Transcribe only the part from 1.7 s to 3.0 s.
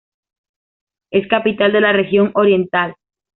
de la región Oriental..